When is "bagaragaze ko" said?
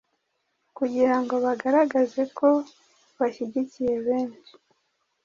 1.45-2.47